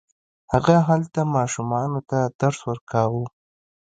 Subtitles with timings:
[0.53, 3.25] هغه هلته ماشومانو ته درس ورکاوه.